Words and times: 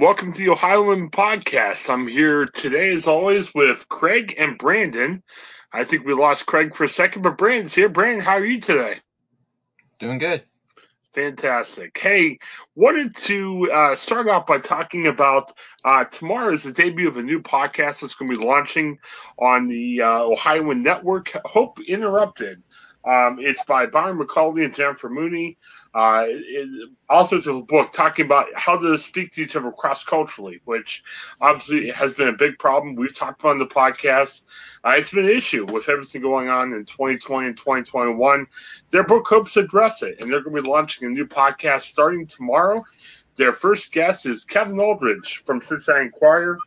Welcome 0.00 0.32
to 0.32 0.38
the 0.42 0.48
Ohioan 0.48 1.10
Podcast. 1.10 1.90
I'm 1.90 2.08
here 2.08 2.46
today, 2.46 2.90
as 2.94 3.06
always, 3.06 3.52
with 3.54 3.86
Craig 3.90 4.34
and 4.38 4.56
Brandon. 4.56 5.22
I 5.74 5.84
think 5.84 6.06
we 6.06 6.14
lost 6.14 6.46
Craig 6.46 6.74
for 6.74 6.84
a 6.84 6.88
second, 6.88 7.20
but 7.20 7.36
Brandon's 7.36 7.74
here. 7.74 7.90
Brandon, 7.90 8.24
how 8.24 8.32
are 8.32 8.44
you 8.44 8.62
today? 8.62 8.94
Doing 9.98 10.16
good. 10.16 10.42
Fantastic. 11.12 11.98
Hey, 11.98 12.38
wanted 12.74 13.14
to 13.16 13.70
uh, 13.70 13.94
start 13.94 14.26
out 14.26 14.46
by 14.46 14.58
talking 14.58 15.06
about 15.06 15.52
uh, 15.84 16.04
tomorrow 16.04 16.54
is 16.54 16.62
the 16.62 16.72
debut 16.72 17.06
of 17.06 17.18
a 17.18 17.22
new 17.22 17.42
podcast 17.42 18.00
that's 18.00 18.14
going 18.14 18.30
to 18.30 18.38
be 18.38 18.44
launching 18.44 18.98
on 19.38 19.68
the 19.68 20.00
uh, 20.00 20.20
Ohioan 20.20 20.82
Network. 20.82 21.30
Hope 21.44 21.78
Interrupted. 21.78 22.62
Um, 23.04 23.38
it's 23.40 23.64
by 23.64 23.86
Byron 23.86 24.18
McCauley 24.18 24.64
and 24.64 24.74
Jennifer 24.74 25.08
Mooney. 25.08 25.56
Uh, 25.94 26.24
it, 26.28 26.90
authors 27.08 27.46
of 27.46 27.56
a 27.56 27.62
book 27.62 27.92
talking 27.92 28.26
about 28.26 28.46
how 28.54 28.76
to 28.76 28.98
speak 28.98 29.32
to 29.32 29.42
each 29.42 29.56
other 29.56 29.72
cross 29.72 30.04
culturally, 30.04 30.60
which 30.64 31.02
obviously 31.40 31.90
has 31.90 32.12
been 32.12 32.28
a 32.28 32.32
big 32.32 32.58
problem. 32.58 32.94
We've 32.94 33.14
talked 33.14 33.40
about 33.40 33.52
on 33.52 33.58
the 33.58 33.66
podcast. 33.66 34.44
Uh, 34.84 34.92
it's 34.96 35.12
been 35.12 35.28
an 35.28 35.36
issue 35.36 35.64
with 35.66 35.88
everything 35.88 36.22
going 36.22 36.48
on 36.48 36.72
in 36.72 36.84
2020 36.84 37.48
and 37.48 37.56
2021. 37.56 38.46
Their 38.90 39.04
book 39.04 39.26
hopes 39.26 39.54
to 39.54 39.60
address 39.60 40.02
it, 40.02 40.20
and 40.20 40.30
they're 40.30 40.42
going 40.42 40.56
to 40.56 40.62
be 40.62 40.68
launching 40.68 41.08
a 41.08 41.10
new 41.10 41.26
podcast 41.26 41.82
starting 41.82 42.26
tomorrow. 42.26 42.84
Their 43.36 43.52
first 43.54 43.92
guest 43.92 44.26
is 44.26 44.44
Kevin 44.44 44.78
Aldridge 44.78 45.42
from 45.46 45.62
Cincinnati 45.62 46.04
Enquirer 46.04 46.58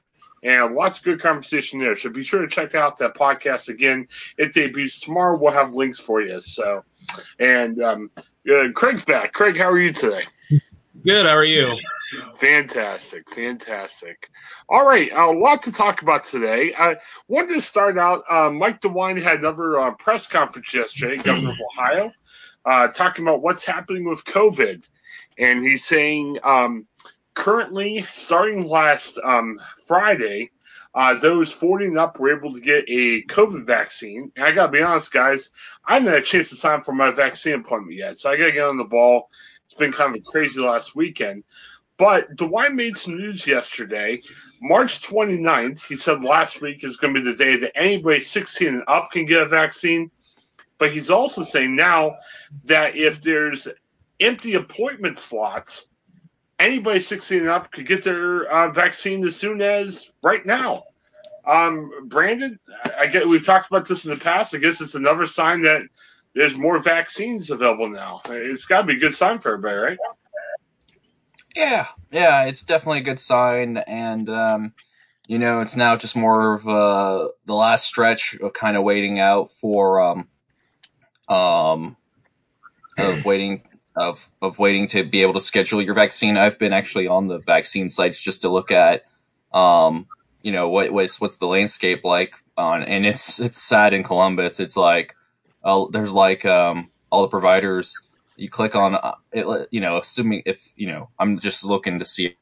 and 0.44 0.76
lots 0.76 1.00
of 1.00 1.06
good 1.06 1.20
conversation 1.20 1.80
there. 1.80 1.96
So 1.96 2.10
be 2.10 2.24
sure 2.24 2.42
to 2.42 2.48
check 2.48 2.76
out 2.76 2.98
that 2.98 3.16
podcast 3.16 3.70
again. 3.70 4.08
It 4.38 4.54
debuts 4.54 5.00
tomorrow. 5.00 5.40
We'll 5.40 5.54
have 5.54 5.74
links 5.74 6.00
for 6.00 6.22
you. 6.22 6.42
So, 6.42 6.84
and 7.40 7.82
um, 7.82 8.12
uh, 8.18 8.72
Craig's 8.76 9.06
back. 9.06 9.34
Craig, 9.34 9.58
how 9.58 9.70
are 9.70 9.80
you 9.80 9.94
today? 9.94 10.24
Good. 11.04 11.26
How 11.26 11.34
are 11.34 11.44
you? 11.44 11.78
Fantastic, 12.36 13.30
fantastic. 13.34 14.30
All 14.70 14.86
right, 14.86 15.12
a 15.12 15.32
lot 15.32 15.64
to 15.64 15.72
talk 15.72 16.02
about 16.02 16.26
today. 16.26 16.74
I 16.78 16.98
wanted 17.28 17.56
to 17.56 17.62
start 17.62 17.98
out. 17.98 18.24
Uh, 18.30 18.50
Mike 18.52 18.82
DeWine 18.82 19.22
had 19.22 19.40
another 19.40 19.80
uh, 19.80 19.92
press 19.96 20.28
conference 20.28 20.74
yesterday, 20.74 21.18
Governor 21.18 21.52
of 21.52 21.58
Ohio, 21.72 22.12
uh, 22.66 22.88
talking 22.90 23.26
about 23.26 23.42
what's 23.42 23.66
happening 23.66 24.06
with 24.08 24.24
COVID, 24.26 24.84
and 25.40 25.64
he's 25.64 25.86
saying 25.86 26.38
um, 26.44 26.86
currently, 27.34 28.06
starting 28.14 28.68
last 28.68 29.18
um, 29.24 29.60
Friday, 29.86 30.52
uh, 30.96 31.16
those 31.16 31.52
40 31.52 31.86
and 31.86 31.98
up 31.98 32.20
were 32.20 32.36
able 32.36 32.54
to 32.54 32.60
get 32.60 32.86
a 32.88 33.24
COVID 33.24 33.66
vaccine. 33.66 34.32
And 34.36 34.46
I 34.46 34.52
got 34.52 34.68
to 34.68 34.72
be 34.72 34.82
honest, 34.82 35.12
guys, 35.12 35.50
I 35.86 35.96
haven't 35.96 36.10
had 36.10 36.22
a 36.22 36.26
chance 36.26 36.50
to 36.50 36.56
sign 36.56 36.82
for 36.82 36.94
my 36.94 37.12
vaccine 37.12 37.56
appointment 37.56 37.98
yet. 37.98 38.18
So 38.18 38.30
I 38.30 38.38
got 38.38 38.46
to 38.46 38.52
get 38.52 38.70
on 38.70 38.78
the 38.78 38.84
ball. 38.84 39.30
It's 39.66 39.74
been 39.74 39.92
kind 39.92 40.16
of 40.16 40.22
a 40.22 40.24
crazy 40.24 40.62
last 40.62 40.96
weekend. 40.96 41.44
But 41.98 42.36
DeWine 42.36 42.74
made 42.74 42.98
some 42.98 43.18
news 43.18 43.48
yesterday. 43.48 44.20
March 44.62 45.02
29th, 45.02 45.86
he 45.86 45.96
said 45.96 46.24
last 46.24 46.62
week 46.62 46.84
is 46.84 46.98
going 46.98 47.14
to 47.14 47.22
be 47.22 47.32
the 47.32 47.38
day 47.38 47.56
that 47.58 47.78
anybody 47.78 48.20
16 48.20 48.68
and 48.68 48.84
up 48.88 49.12
can 49.12 49.26
get 49.26 49.42
a 49.42 49.48
vaccine. 49.48 50.12
But 50.78 50.92
he's 50.92 51.10
also 51.10 51.44
saying 51.44 51.76
now 51.76 52.18
that 52.66 52.96
if 52.96 53.22
there's 53.22 53.68
empty 54.20 54.56
appointment 54.56 55.18
slots, 55.18 55.88
anybody 56.64 57.00
16 57.00 57.40
and 57.40 57.50
up 57.50 57.72
could 57.72 57.86
get 57.86 58.04
their 58.04 58.44
uh, 58.46 58.72
vaccine 58.72 59.26
as 59.26 59.36
soon 59.36 59.62
as 59.62 60.12
right 60.24 60.46
now. 60.46 60.84
Um, 61.46 62.08
Brandon, 62.08 62.58
I 62.98 63.08
get 63.08 63.28
we've 63.28 63.46
talked 63.46 63.68
about 63.68 63.88
this 63.88 64.06
in 64.06 64.12
the 64.12 64.18
past. 64.18 64.56
I 64.56 64.60
guess 64.60 64.80
it's 64.80 64.96
another 64.96 65.26
sign 65.26 65.64
that 65.64 65.82
there's 66.34 66.56
more 66.56 66.80
vaccines 66.80 67.50
available 67.50 67.90
now. 67.90 68.22
It's 68.30 68.66
got 68.66 68.82
to 68.82 68.88
be 68.88 68.96
a 68.96 69.00
good 69.00 69.14
sign 69.14 69.40
for 69.40 69.54
everybody, 69.54 69.76
right? 69.76 69.98
Yeah, 71.54 71.88
yeah, 72.12 72.46
it's 72.46 72.64
definitely 72.64 73.00
a 73.00 73.04
good 73.04 73.20
sign, 73.20 73.78
and 73.78 74.30
um, 74.30 74.74
you 75.28 75.38
know, 75.38 75.60
it's 75.60 75.76
now 75.76 75.96
just 75.98 76.16
more 76.16 76.54
of 76.54 76.68
uh, 76.68 77.28
the 77.46 77.54
last 77.54 77.86
stretch 77.86 78.36
of 78.36 78.54
kind 78.54 78.78
of 78.78 78.84
waiting 78.84 79.20
out 79.20 79.52
for 79.52 80.00
um, 80.00 80.30
um, 81.28 81.98
of 82.98 83.26
waiting 83.26 83.64
of 83.96 84.30
of 84.42 84.60
waiting 84.60 84.88
to 84.88 85.04
be 85.04 85.22
able 85.22 85.34
to 85.34 85.40
schedule 85.40 85.82
your 85.82 85.94
vaccine. 85.94 86.38
I've 86.38 86.58
been 86.60 86.74
actually 86.74 87.08
on 87.08 87.28
the 87.28 87.40
vaccine 87.40 87.90
sites 87.90 88.22
just 88.22 88.42
to 88.42 88.50
look 88.50 88.72
at, 88.72 89.04
um, 89.54 90.08
you 90.42 90.52
know, 90.52 90.70
what 90.70 90.92
what's 90.92 91.22
what's 91.22 91.38
the 91.38 91.48
landscape 91.48 92.04
like 92.04 92.34
on, 92.58 92.84
and 92.84 93.06
it's 93.06 93.40
it's 93.40 93.62
sad 93.62 93.94
in 93.94 94.04
Columbus. 94.04 94.60
It's 94.60 94.78
like, 94.78 95.16
uh, 95.64 95.86
there's 95.92 96.14
like 96.14 96.46
um, 96.46 96.90
all 97.12 97.22
the 97.22 97.28
providers. 97.28 98.08
You 98.36 98.50
click 98.50 98.76
on 98.76 98.96
uh, 98.96 99.16
it, 99.32 99.68
you 99.72 99.80
know, 99.80 99.98
assuming 99.98 100.44
if 100.46 100.74
you 100.76 100.88
know, 100.88 101.10
I'm 101.20 101.40
just 101.40 101.64
looking 101.64 102.00
to 102.00 102.06
see, 102.06 102.36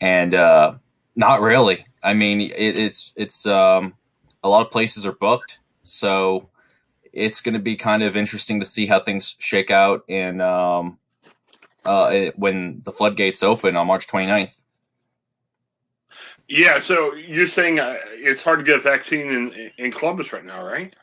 and 0.00 0.34
uh, 0.34 0.74
not 1.14 1.40
really. 1.40 1.86
I 2.02 2.14
mean, 2.14 2.40
it, 2.40 2.52
it's 2.52 3.12
it's 3.16 3.46
um, 3.46 3.94
a 4.42 4.48
lot 4.48 4.66
of 4.66 4.72
places 4.72 5.06
are 5.06 5.12
booked, 5.12 5.60
so 5.84 6.48
it's 7.12 7.40
going 7.40 7.54
to 7.54 7.60
be 7.60 7.76
kind 7.76 8.02
of 8.02 8.16
interesting 8.16 8.60
to 8.60 8.66
see 8.66 8.86
how 8.86 9.00
things 9.00 9.36
shake 9.38 9.70
out 9.70 10.04
in 10.08 10.40
um, 10.40 10.98
uh, 11.84 12.30
when 12.36 12.80
the 12.84 12.92
floodgates 12.92 13.42
open 13.42 13.76
on 13.76 13.86
March 13.86 14.06
29th. 14.06 14.62
Yeah, 16.48 16.80
so 16.80 17.14
you're 17.14 17.46
saying 17.46 17.80
uh, 17.80 17.96
it's 18.12 18.42
hard 18.42 18.58
to 18.58 18.64
get 18.64 18.80
a 18.80 18.82
vaccine 18.82 19.30
in 19.30 19.70
in 19.78 19.90
Columbus 19.90 20.32
right 20.32 20.44
now, 20.44 20.64
right? 20.64 20.94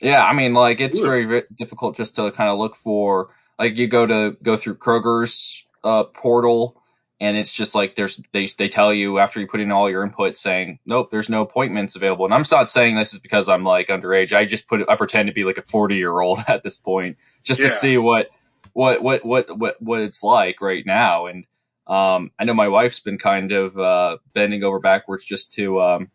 Yeah, 0.00 0.24
I 0.24 0.34
mean, 0.34 0.54
like 0.54 0.80
it's 0.80 0.98
Ooh. 0.98 1.02
very, 1.02 1.24
very 1.24 1.44
difficult 1.54 1.96
just 1.96 2.16
to 2.16 2.30
kind 2.32 2.50
of 2.50 2.58
look 2.58 2.74
for 2.74 3.30
like 3.58 3.76
you 3.76 3.86
go 3.86 4.06
to 4.06 4.36
go 4.42 4.56
through 4.56 4.76
Kroger's 4.76 5.66
uh, 5.84 6.04
portal 6.04 6.82
and 7.20 7.36
it's 7.36 7.54
just 7.54 7.74
like 7.74 7.94
there's 7.94 8.20
they 8.32 8.46
they 8.58 8.68
tell 8.68 8.92
you 8.92 9.18
after 9.18 9.40
you 9.40 9.46
put 9.46 9.60
in 9.60 9.72
all 9.72 9.88
your 9.88 10.04
input 10.04 10.36
saying 10.36 10.78
nope 10.84 11.10
there's 11.10 11.28
no 11.28 11.42
appointments 11.42 11.96
available. 11.96 12.24
And 12.24 12.34
i'm 12.34 12.44
not 12.50 12.70
saying 12.70 12.96
this 12.96 13.14
is 13.14 13.20
because 13.20 13.48
i'm 13.48 13.64
like 13.64 13.88
underage. 13.88 14.36
I 14.36 14.44
just 14.44 14.68
put 14.68 14.88
i 14.88 14.96
pretend 14.96 15.28
to 15.28 15.32
be 15.32 15.44
like 15.44 15.58
a 15.58 15.62
40 15.62 15.96
year 15.96 16.20
old 16.20 16.40
at 16.48 16.62
this 16.62 16.76
point 16.76 17.16
just 17.42 17.60
yeah. 17.60 17.68
to 17.68 17.72
see 17.72 17.98
what 17.98 18.30
what 18.72 19.02
what 19.02 19.24
what 19.24 19.58
what 19.58 19.80
what 19.80 20.00
it's 20.00 20.22
like 20.22 20.60
right 20.60 20.84
now. 20.84 21.26
And 21.26 21.46
um 21.86 22.32
i 22.38 22.44
know 22.44 22.54
my 22.54 22.68
wife's 22.68 23.00
been 23.00 23.18
kind 23.18 23.52
of 23.52 23.78
uh 23.78 24.18
bending 24.32 24.64
over 24.64 24.80
backwards 24.80 25.24
just 25.24 25.52
to 25.52 25.80
um 25.80 26.10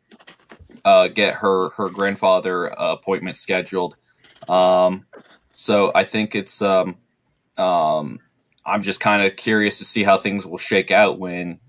uh 0.86 1.07
get 1.07 1.36
her 1.36 1.69
her 1.71 1.89
grandfather 1.89 2.77
uh, 2.80 2.94
appointment 2.94 3.38
scheduled. 3.38 3.95
Um 4.48 5.06
so 5.53 5.92
i 5.94 6.03
think 6.03 6.36
it's 6.36 6.62
um 6.62 6.98
um 7.57 8.19
I'm 8.66 8.84
just 8.84 9.00
kind 9.00 9.24
of 9.24 9.36
curious 9.36 9.80
to 9.80 9.86
see 9.86 10.04
how 10.04 10.18
things 10.18 10.46
will 10.46 10.58
shake 10.58 10.92
out 10.92 11.19
when 11.19 11.60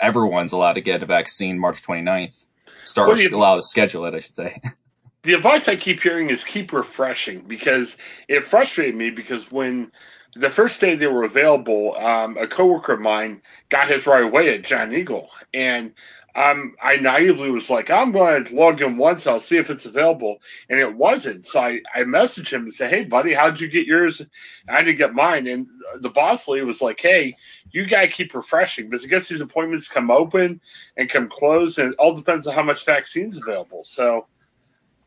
everyone's 0.00 0.52
allowed 0.52 0.74
to 0.74 0.80
get 0.80 1.02
a 1.02 1.06
vaccine 1.06 1.58
March 1.58 1.82
29th. 1.82 2.46
Start 2.84 3.20
allowed 3.32 3.56
to 3.56 3.62
schedule 3.62 4.06
it, 4.06 4.14
I 4.14 4.20
should 4.20 4.36
say. 4.36 4.60
the 5.22 5.34
advice 5.34 5.68
I 5.68 5.76
keep 5.76 6.00
hearing 6.00 6.30
is 6.30 6.42
keep 6.42 6.72
refreshing 6.72 7.40
because 7.40 7.98
it 8.28 8.44
frustrated 8.44 8.96
me 8.96 9.10
because 9.10 9.50
when 9.52 9.92
the 10.34 10.50
first 10.50 10.80
day 10.80 10.94
they 10.94 11.06
were 11.06 11.24
available, 11.24 11.96
um, 11.96 12.36
a 12.38 12.46
coworker 12.46 12.92
of 12.92 13.00
mine 13.00 13.42
got 13.68 13.88
his 13.88 14.06
right 14.06 14.22
away 14.22 14.54
at 14.54 14.64
John 14.64 14.94
Eagle, 14.94 15.30
and 15.52 15.92
um, 16.38 16.76
I 16.80 16.94
naively 16.96 17.50
was 17.50 17.68
like, 17.68 17.90
I'm 17.90 18.12
going 18.12 18.44
to 18.44 18.54
log 18.54 18.80
in 18.80 18.96
once, 18.96 19.26
I'll 19.26 19.40
see 19.40 19.56
if 19.56 19.70
it's 19.70 19.86
available, 19.86 20.38
and 20.70 20.78
it 20.78 20.94
wasn't. 20.94 21.44
So 21.44 21.60
I, 21.60 21.80
I 21.92 22.02
messaged 22.02 22.52
him 22.52 22.62
and 22.62 22.72
said, 22.72 22.90
Hey, 22.90 23.02
buddy, 23.02 23.34
how'd 23.34 23.58
you 23.58 23.66
get 23.66 23.88
yours? 23.88 24.22
I 24.68 24.84
didn't 24.84 24.98
get 24.98 25.14
mine, 25.14 25.48
and 25.48 25.66
the 25.96 26.10
boss 26.10 26.46
lady 26.46 26.64
was 26.64 26.80
like, 26.80 27.00
Hey, 27.00 27.34
you 27.72 27.88
got 27.88 28.02
to 28.02 28.06
keep 28.08 28.34
refreshing 28.34 28.88
because 28.88 29.04
I 29.04 29.08
guess 29.08 29.28
these 29.28 29.40
appointments 29.40 29.88
come 29.88 30.12
open 30.12 30.60
and 30.96 31.10
come 31.10 31.28
close, 31.28 31.76
and 31.76 31.92
it 31.92 31.98
all 31.98 32.14
depends 32.14 32.46
on 32.46 32.54
how 32.54 32.62
much 32.62 32.84
vaccine's 32.84 33.42
available. 33.42 33.82
So 33.84 34.28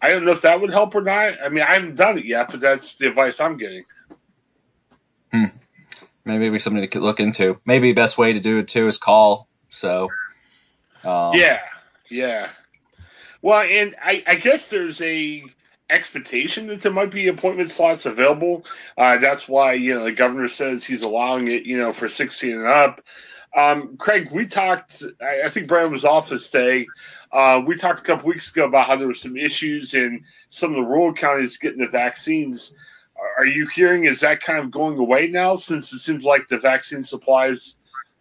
I 0.01 0.09
don't 0.09 0.25
know 0.25 0.31
if 0.31 0.41
that 0.41 0.59
would 0.59 0.71
help 0.71 0.93
or 0.95 1.01
not. 1.01 1.35
I 1.41 1.47
mean, 1.47 1.63
I 1.63 1.75
haven't 1.75 1.95
done 1.95 2.17
it 2.17 2.25
yet, 2.25 2.51
but 2.51 2.59
that's 2.59 2.95
the 2.95 3.07
advice 3.07 3.39
I'm 3.39 3.55
getting. 3.55 3.85
Hmm. 5.31 5.45
Maybe 6.25 6.59
something 6.59 6.89
to 6.89 6.99
look 6.99 7.21
into. 7.21 7.61
Maybe 7.65 7.93
best 7.93 8.17
way 8.17 8.33
to 8.33 8.41
do 8.41 8.59
it 8.59 8.67
too 8.67 8.87
is 8.87 8.97
call. 8.97 9.47
So, 9.69 10.09
um, 11.03 11.33
yeah, 11.33 11.61
yeah. 12.09 12.49
Well, 13.41 13.61
and 13.61 13.95
I, 14.03 14.23
I 14.27 14.35
guess 14.35 14.67
there's 14.67 15.01
a 15.01 15.43
expectation 15.89 16.67
that 16.67 16.81
there 16.81 16.91
might 16.91 17.11
be 17.11 17.27
appointment 17.27 17.71
slots 17.71 18.05
available. 18.05 18.65
Uh, 18.97 19.17
that's 19.17 19.47
why 19.47 19.73
you 19.73 19.93
know 19.93 20.05
the 20.05 20.11
governor 20.11 20.47
says 20.47 20.85
he's 20.85 21.01
allowing 21.01 21.47
it, 21.47 21.63
you 21.63 21.77
know, 21.77 21.91
for 21.91 22.07
16 22.07 22.51
and 22.51 22.67
up. 22.67 23.01
Um, 23.55 23.97
Craig, 23.97 24.29
we 24.31 24.45
talked. 24.45 25.03
I, 25.21 25.43
I 25.45 25.49
think 25.49 25.67
Brian 25.67 25.91
was 25.91 26.05
off 26.05 26.29
this 26.29 26.49
day. 26.49 26.87
Uh, 27.31 27.61
we 27.65 27.75
talked 27.75 28.01
a 28.01 28.03
couple 28.03 28.29
weeks 28.29 28.51
ago 28.51 28.65
about 28.65 28.87
how 28.87 28.95
there 28.95 29.07
were 29.07 29.13
some 29.13 29.37
issues 29.37 29.93
in 29.93 30.23
some 30.49 30.71
of 30.71 30.75
the 30.75 30.83
rural 30.83 31.13
counties 31.13 31.57
getting 31.57 31.79
the 31.79 31.87
vaccines 31.87 32.75
are 33.37 33.45
you 33.45 33.67
hearing 33.67 34.05
is 34.05 34.19
that 34.19 34.41
kind 34.41 34.59
of 34.59 34.71
going 34.71 34.97
away 34.97 35.27
now 35.27 35.55
since 35.55 35.93
it 35.93 35.99
seems 35.99 36.23
like 36.23 36.47
the 36.47 36.57
vaccine 36.57 37.03
supply 37.03 37.47
is 37.47 37.77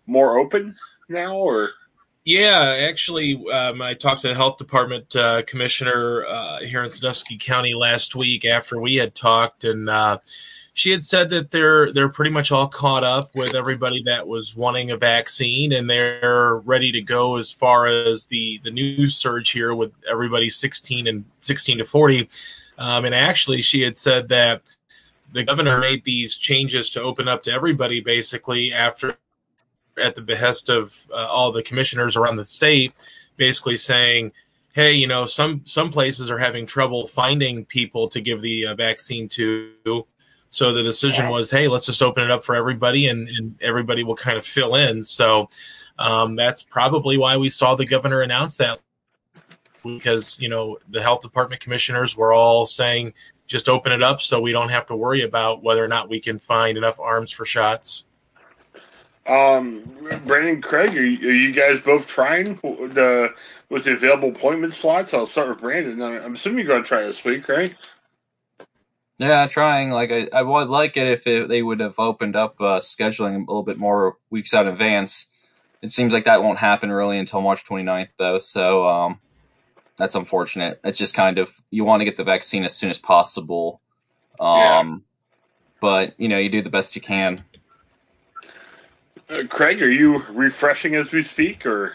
more 0.07 0.39
open 0.39 0.77
now 1.09 1.37
or 1.37 1.71
yeah 2.25 2.77
actually 2.89 3.35
um, 3.53 3.81
i 3.81 3.95
talked 3.95 4.21
to 4.21 4.29
the 4.29 4.35
health 4.35 4.57
department 4.57 5.15
uh, 5.17 5.43
commissioner 5.47 6.25
uh, 6.27 6.61
here 6.61 6.85
in 6.85 6.91
sandusky 6.91 7.39
county 7.39 7.75
last 7.75 8.15
week 8.15 8.45
after 8.45 8.81
we 8.81 8.97
had 8.97 9.15
talked 9.15 9.65
and 9.65 9.89
uh, 9.89 10.19
she 10.75 10.91
had 10.91 11.03
said 11.03 11.31
that 11.31 11.51
they're 11.51 11.89
they're 11.93 12.09
pretty 12.09 12.31
much 12.31 12.53
all 12.53 12.69
caught 12.69 13.05
up 13.05 13.35
with 13.35 13.55
everybody 13.55 14.03
that 14.05 14.27
was 14.27 14.57
wanting 14.57 14.91
a 14.91 14.97
vaccine 14.97 15.73
and 15.73 15.91
they're 15.91 16.57
ready 16.65 16.93
to 16.93 17.03
go 17.03 17.37
as 17.37 17.51
far 17.53 17.87
as 17.87 18.27
the 18.27 18.61
the 18.65 18.71
new 18.71 19.09
surge 19.09 19.51
here 19.51 19.75
with 19.75 19.93
everybody 20.11 20.49
16 20.49 21.07
and 21.07 21.25
16 21.41 21.79
to 21.79 21.85
40 21.85 22.29
um, 22.79 23.05
and 23.05 23.15
actually 23.15 23.63
she 23.63 23.81
had 23.83 23.97
said 23.97 24.29
that 24.29 24.63
the 25.33 25.45
governor 25.45 25.79
made 25.79 26.05
these 26.05 26.37
changes 26.37 26.91
to 26.91 27.03
open 27.03 27.29
up 27.29 27.43
to 27.43 27.53
everybody 27.53 28.01
basically 28.01 28.73
after 28.73 29.17
at 30.01 30.15
the 30.15 30.21
behest 30.21 30.69
of 30.69 31.07
uh, 31.13 31.27
all 31.27 31.53
the 31.53 31.63
commissioners 31.63 32.17
around 32.17 32.37
the 32.37 32.45
state 32.45 32.93
basically 33.37 33.77
saying 33.77 34.33
hey 34.73 34.93
you 34.93 35.07
know 35.07 35.27
some 35.27 35.63
some 35.65 35.91
places 35.91 36.31
are 36.31 36.39
having 36.39 36.67
trouble 36.67 37.07
finding 37.07 37.65
people 37.65 38.09
to 38.09 38.21
give 38.21 38.41
the 38.43 38.67
uh, 38.67 38.75
vaccine 38.75 39.29
to. 39.29 39.73
So 40.53 40.73
the 40.73 40.83
decision 40.83 41.29
was 41.29 41.51
hey 41.51 41.69
let's 41.69 41.87
just 41.87 42.03
open 42.03 42.25
it 42.25 42.31
up 42.31 42.45
for 42.45 42.55
everybody 42.55 43.09
and, 43.09 43.29
and 43.29 43.57
everybody 43.63 44.03
will 44.03 44.17
kind 44.17 44.37
of 44.37 44.45
fill 44.45 44.75
in. 44.75 45.03
So 45.03 45.49
um, 45.99 46.35
that's 46.35 46.63
probably 46.63 47.19
why 47.19 47.37
we 47.37 47.49
saw 47.49 47.75
the 47.75 47.87
governor 47.87 48.23
announce 48.23 48.57
that 48.57 48.81
because 49.85 50.39
you 50.41 50.49
know 50.49 50.79
the 50.91 51.03
health 51.03 51.21
department 51.21 51.61
commissioners 51.61 52.17
were 52.17 52.33
all 52.33 52.67
saying 52.67 53.13
just 53.47 53.69
open 53.69 53.91
it 53.91 54.03
up 54.03 54.21
so 54.21 54.41
we 54.41 54.53
don't 54.53 54.69
have 54.69 54.87
to 54.87 54.95
worry 54.95 55.23
about 55.23 55.63
whether 55.63 55.85
or 55.85 55.89
not 55.89 56.09
we 56.09 56.21
can 56.21 56.39
find 56.39 56.79
enough 56.79 57.01
arms 57.01 57.33
for 57.33 57.45
shots. 57.45 58.07
Um, 59.31 59.85
Brandon, 60.27 60.61
Craig, 60.61 60.97
are 60.97 61.05
you, 61.05 61.29
are 61.29 61.33
you 61.33 61.53
guys 61.53 61.81
both 61.81 62.09
trying 62.09 62.57
the 62.57 63.33
with 63.69 63.85
the 63.85 63.93
available 63.93 64.31
appointment 64.31 64.75
slots? 64.75 65.15
I'll 65.15 65.25
start 65.25 65.51
with 65.51 65.61
Brandon. 65.61 66.03
I'm 66.03 66.35
assuming 66.35 66.59
you're 66.59 66.67
going 66.67 66.83
to 66.83 66.89
try 66.89 67.03
this 67.03 67.25
week, 67.25 67.49
right? 67.49 67.73
Yeah, 69.19 69.47
trying. 69.47 69.91
Like 69.91 70.11
I, 70.11 70.29
I 70.33 70.43
would 70.43 70.69
like 70.69 70.97
it 70.97 71.07
if 71.07 71.29
it, 71.29 71.49
they 71.49 71.63
would 71.63 71.79
have 71.79 71.95
opened 71.99 72.35
up 72.35 72.61
uh, 72.61 72.81
scheduling 72.81 73.37
a 73.37 73.39
little 73.39 73.63
bit 73.63 73.79
more 73.79 74.17
weeks 74.31 74.53
out 74.53 74.67
in 74.67 74.73
advance. 74.73 75.29
It 75.81 75.93
seems 75.93 76.13
like 76.13 76.25
that 76.25 76.43
won't 76.43 76.59
happen 76.59 76.91
really 76.91 77.17
until 77.17 77.41
March 77.41 77.65
29th, 77.65 78.09
though. 78.19 78.39
So, 78.39 78.87
um, 78.89 79.21
that's 79.97 80.17
unfortunate. 80.17 80.81
It's 80.83 80.99
just 80.99 81.15
kind 81.15 81.39
of 81.39 81.53
you 81.71 81.85
want 81.85 82.01
to 82.01 82.05
get 82.05 82.17
the 82.17 82.25
vaccine 82.25 82.65
as 82.65 82.75
soon 82.75 82.91
as 82.91 82.99
possible. 82.99 83.81
Um, 84.41 84.57
yeah. 84.59 84.97
But 85.81 86.15
you 86.19 86.29
know, 86.29 86.39
you 86.39 86.49
do 86.49 86.63
the 86.63 86.71
best 86.71 86.97
you 86.97 87.03
can. 87.03 87.45
Uh, 89.31 89.45
Craig, 89.49 89.81
are 89.81 89.91
you 89.91 90.23
refreshing 90.31 90.97
as 90.97 91.13
we 91.13 91.23
speak, 91.23 91.65
or? 91.65 91.95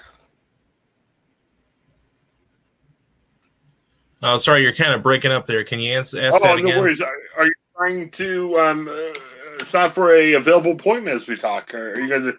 Oh, 4.24 4.38
sorry, 4.38 4.62
you're 4.62 4.74
kind 4.74 4.94
of 4.94 5.04
breaking 5.04 5.32
up 5.32 5.46
there. 5.46 5.64
Can 5.64 5.80
you 5.80 5.94
answer? 5.94 6.20
Ask 6.22 6.36
oh, 6.36 6.40
that 6.40 6.58
again? 6.60 6.76
no 6.76 6.80
worries. 6.80 7.02
Are, 7.02 7.14
are, 7.38 7.46
you 7.46 7.54
trying 7.76 8.10
to 8.12 8.58
um, 8.60 8.88
uh, 8.88 9.64
sign 9.66 9.92
for 9.92 10.16
a 10.16 10.34
available 10.34 10.72
appointment 10.72 11.22
as 11.22 11.28
we 11.28 11.36
talk? 11.36 11.74
Are 11.74 12.00
you 12.00 12.08
going 12.08 12.24
to 12.24 12.38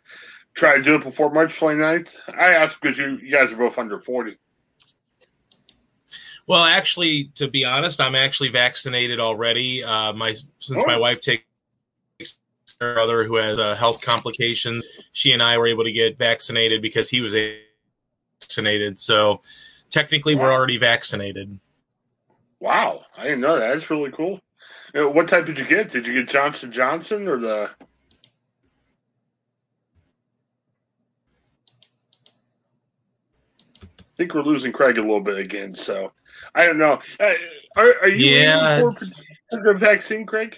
try 0.54 0.76
to 0.76 0.82
do 0.82 0.94
it 0.94 1.02
before 1.02 1.30
March 1.30 1.60
29th? 1.60 2.16
I 2.36 2.54
ask 2.54 2.80
because 2.80 2.96
you, 2.96 3.18
you 3.22 3.30
guys 3.30 3.52
are 3.52 3.56
both 3.56 3.78
under 3.78 4.00
40. 4.00 4.38
Well, 6.46 6.64
actually, 6.64 7.32
to 7.34 7.48
be 7.48 7.64
honest, 7.64 8.00
I'm 8.00 8.14
actually 8.14 8.48
vaccinated 8.48 9.20
already. 9.20 9.84
Uh, 9.84 10.14
my 10.14 10.32
since 10.58 10.80
oh. 10.80 10.86
my 10.86 10.96
wife 10.96 11.20
takes 11.20 11.44
her 12.80 12.94
brother 12.94 13.24
who 13.24 13.36
has 13.36 13.58
uh, 13.58 13.74
health 13.74 14.00
complications, 14.00 14.84
she 15.12 15.32
and 15.32 15.42
I 15.42 15.56
were 15.58 15.66
able 15.66 15.84
to 15.84 15.92
get 15.92 16.18
vaccinated 16.18 16.82
because 16.82 17.08
he 17.08 17.20
was 17.20 17.34
vaccinated. 18.40 18.98
So 18.98 19.40
technically, 19.90 20.34
wow. 20.34 20.42
we're 20.42 20.52
already 20.52 20.76
vaccinated. 20.76 21.58
Wow, 22.60 23.02
I 23.16 23.24
didn't 23.24 23.40
know 23.40 23.58
that. 23.58 23.68
That's 23.68 23.90
really 23.90 24.10
cool. 24.10 24.40
Uh, 24.94 25.08
what 25.08 25.28
type 25.28 25.46
did 25.46 25.58
you 25.58 25.64
get? 25.64 25.90
Did 25.90 26.06
you 26.06 26.14
get 26.14 26.28
Johnson 26.28 26.72
Johnson 26.72 27.28
or 27.28 27.38
the? 27.38 27.70
I 33.82 34.16
think 34.16 34.32
we're 34.34 34.42
losing 34.42 34.72
Craig 34.72 34.96
a 34.96 35.02
little 35.02 35.20
bit 35.20 35.36
again. 35.36 35.74
So 35.74 36.12
I 36.54 36.66
don't 36.66 36.78
know. 36.78 36.98
Uh, 37.20 37.34
are, 37.76 37.94
are 38.02 38.08
you 38.08 38.34
yeah, 38.34 38.80
for 38.80 38.90
the 39.62 39.74
vaccine, 39.74 40.24
Craig? 40.24 40.56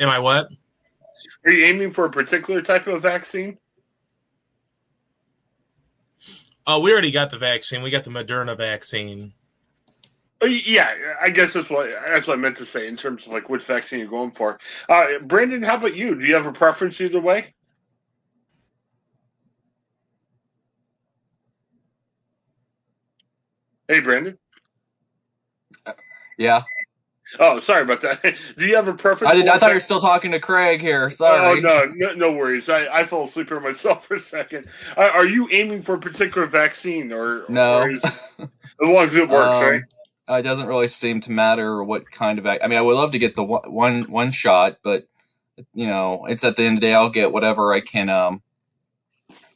Am 0.00 0.08
I 0.08 0.18
what? 0.18 0.48
Are 1.44 1.52
you 1.52 1.64
aiming 1.64 1.92
for 1.92 2.04
a 2.04 2.10
particular 2.10 2.60
type 2.62 2.86
of 2.86 3.02
vaccine? 3.02 3.58
Oh, 6.66 6.80
we 6.80 6.92
already 6.92 7.10
got 7.10 7.30
the 7.30 7.38
vaccine. 7.38 7.82
We 7.82 7.90
got 7.90 8.04
the 8.04 8.10
Moderna 8.10 8.56
vaccine. 8.56 9.32
Oh, 10.40 10.46
yeah, 10.46 10.92
I 11.20 11.30
guess 11.30 11.52
that's 11.52 11.70
what 11.70 11.92
that's 12.06 12.26
what 12.26 12.38
I 12.38 12.40
meant 12.40 12.56
to 12.58 12.66
say 12.66 12.88
in 12.88 12.96
terms 12.96 13.26
of 13.26 13.32
like 13.32 13.48
which 13.48 13.64
vaccine 13.64 14.00
you're 14.00 14.08
going 14.08 14.30
for. 14.32 14.58
Uh, 14.88 15.18
Brandon, 15.22 15.62
how 15.62 15.76
about 15.76 15.98
you? 15.98 16.14
Do 16.16 16.24
you 16.24 16.34
have 16.34 16.46
a 16.46 16.52
preference 16.52 17.00
either 17.00 17.20
way? 17.20 17.54
Hey, 23.88 24.00
Brandon. 24.00 24.38
Yeah. 26.38 26.62
Oh, 27.38 27.58
sorry 27.58 27.82
about 27.82 28.00
that. 28.02 28.22
Do 28.58 28.66
you 28.66 28.76
have 28.76 28.88
a 28.88 28.94
preference? 28.94 29.32
I 29.32 29.36
did. 29.36 29.48
I 29.48 29.58
thought 29.58 29.68
you 29.68 29.74
were 29.76 29.80
still 29.80 30.00
talking 30.00 30.32
to 30.32 30.40
Craig 30.40 30.80
here. 30.80 31.10
Sorry. 31.10 31.58
Oh 31.58 31.60
no, 31.60 31.90
no, 31.94 32.14
no 32.14 32.32
worries. 32.32 32.68
I, 32.68 32.86
I 32.86 33.04
fell 33.04 33.24
asleep 33.24 33.48
here 33.48 33.60
myself 33.60 34.06
for 34.08 34.14
a 34.14 34.20
second. 34.20 34.66
Uh, 34.96 35.10
are 35.12 35.26
you 35.26 35.48
aiming 35.50 35.82
for 35.82 35.94
a 35.94 35.98
particular 35.98 36.46
vaccine 36.46 37.12
or 37.12 37.44
no? 37.48 37.80
Or 37.80 37.90
is, 37.90 38.04
as 38.04 38.48
long 38.80 39.08
as 39.08 39.16
it 39.16 39.28
works, 39.28 39.58
um, 39.58 39.64
right? 39.64 39.82
It 40.28 40.42
doesn't 40.42 40.66
really 40.66 40.88
seem 40.88 41.20
to 41.22 41.32
matter 41.32 41.82
what 41.82 42.10
kind 42.10 42.38
of. 42.38 42.46
I 42.46 42.58
mean, 42.66 42.78
I 42.78 42.82
would 42.82 42.96
love 42.96 43.12
to 43.12 43.18
get 43.18 43.36
the 43.36 43.44
one 43.44 43.72
one, 43.72 44.02
one 44.10 44.30
shot, 44.30 44.78
but 44.82 45.06
you 45.74 45.86
know, 45.86 46.26
it's 46.26 46.44
at 46.44 46.56
the 46.56 46.64
end 46.64 46.78
of 46.78 46.80
the 46.80 46.86
day, 46.86 46.94
I'll 46.94 47.10
get 47.10 47.32
whatever 47.32 47.72
I 47.72 47.80
can. 47.80 48.08
Um, 48.08 48.42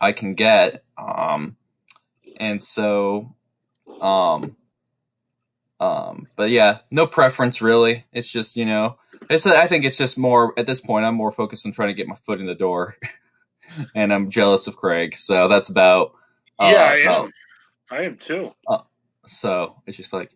I 0.01 0.13
can 0.13 0.35
get. 0.35 0.83
Um, 0.99 1.57
and 2.39 2.61
so 2.61 3.35
um, 4.01 4.57
um, 5.81 6.27
but 6.37 6.51
yeah, 6.51 6.79
no 6.91 7.07
preference 7.07 7.61
really. 7.61 8.05
It's 8.13 8.31
just 8.31 8.57
you 8.57 8.65
know, 8.65 8.99
it's 9.29 9.47
I 9.47 9.67
think 9.67 9.85
it's 9.85 9.99
just 9.99 10.19
more 10.19 10.59
at 10.59 10.67
this 10.67 10.81
point. 10.81 11.05
I'm 11.05 11.15
more 11.15 11.33
focused 11.33 11.67
on 11.67 11.73
trying 11.73 11.89
to 11.89 11.95
get 11.95 12.09
my 12.09 12.17
foot 12.17 12.41
in 12.41 12.47
the 12.47 12.55
door, 12.55 12.97
and 13.95 14.13
I'm 14.13 14.31
jealous 14.31 14.67
of 14.67 14.77
Craig. 14.77 15.17
So 15.17 15.49
that's 15.49 15.69
about. 15.69 16.13
Uh, 16.59 16.71
yeah, 16.73 16.83
I 16.83 16.95
about, 16.97 17.25
am. 17.25 17.33
I 17.91 18.03
am 18.03 18.17
too. 18.17 18.55
Uh, 18.67 18.83
so 19.27 19.83
it's 19.87 19.97
just 19.97 20.13
like 20.13 20.31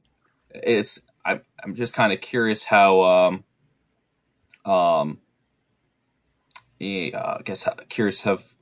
it's. 0.50 1.00
I, 1.24 1.40
I'm 1.62 1.74
just 1.74 1.94
kind 1.94 2.12
of 2.12 2.20
curious 2.20 2.64
how. 2.64 3.02
Um, 3.02 3.44
um, 4.64 5.18
yeah, 6.78 7.18
uh, 7.18 7.36
I 7.38 7.42
guess 7.42 7.68
curious 7.88 8.26
of 8.26 8.54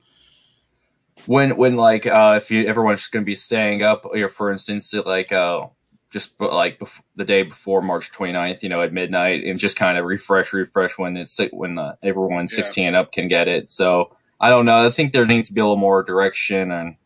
when 1.26 1.56
when 1.56 1.76
like 1.76 2.06
uh, 2.06 2.34
if 2.36 2.50
you 2.50 2.66
everyone's 2.66 3.08
going 3.08 3.24
to 3.24 3.26
be 3.26 3.34
staying 3.34 3.82
up, 3.82 4.04
or 4.04 4.28
for 4.28 4.50
instance, 4.50 4.92
like 4.94 5.32
uh, 5.32 5.66
just 6.10 6.40
like 6.40 6.78
bef- 6.78 7.02
the 7.16 7.24
day 7.24 7.42
before 7.42 7.82
March 7.82 8.10
29th, 8.12 8.62
you 8.62 8.68
know, 8.68 8.80
at 8.80 8.92
midnight, 8.92 9.44
and 9.44 9.58
just 9.58 9.76
kind 9.76 9.98
of 9.98 10.06
refresh, 10.06 10.52
refresh 10.52 10.98
when 10.98 11.16
it's 11.16 11.38
when 11.52 11.78
uh, 11.78 11.96
everyone 12.02 12.46
16 12.46 12.86
and 12.86 12.96
up 12.96 13.12
can 13.12 13.28
get 13.28 13.48
it. 13.48 13.68
So 13.68 14.16
I 14.40 14.48
don't 14.48 14.64
know. 14.64 14.86
I 14.86 14.90
think 14.90 15.12
there 15.12 15.26
needs 15.26 15.48
to 15.48 15.54
be 15.54 15.60
a 15.60 15.64
little 15.64 15.76
more 15.76 16.02
direction 16.02 16.70
and 16.70 16.96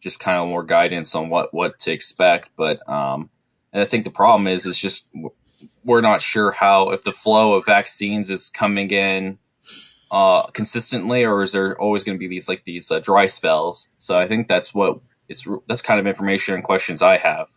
just 0.00 0.20
kind 0.20 0.38
of 0.38 0.48
more 0.48 0.62
guidance 0.62 1.14
on 1.14 1.30
what 1.30 1.54
what 1.54 1.78
to 1.80 1.92
expect. 1.92 2.50
But 2.56 2.86
um, 2.88 3.30
and 3.72 3.80
I 3.80 3.86
think 3.86 4.04
the 4.04 4.10
problem 4.10 4.46
is 4.46 4.66
is 4.66 4.78
just 4.78 5.10
we're 5.84 6.02
not 6.02 6.20
sure 6.20 6.52
how 6.52 6.90
if 6.90 7.04
the 7.04 7.12
flow 7.12 7.54
of 7.54 7.64
vaccines 7.64 8.30
is 8.30 8.50
coming 8.50 8.90
in 8.90 9.38
uh, 10.10 10.42
consistently, 10.48 11.24
or 11.24 11.42
is 11.42 11.52
there 11.52 11.80
always 11.80 12.04
going 12.04 12.16
to 12.16 12.20
be 12.20 12.28
these 12.28 12.48
like 12.48 12.64
these 12.64 12.90
uh, 12.90 13.00
dry 13.00 13.26
spells? 13.26 13.88
So 13.96 14.18
I 14.18 14.28
think 14.28 14.48
that's 14.48 14.74
what 14.74 15.00
it's 15.30 15.48
that's 15.66 15.80
kind 15.80 15.98
of 15.98 16.06
information 16.06 16.54
and 16.54 16.62
questions 16.62 17.00
I 17.00 17.16
have 17.16 17.48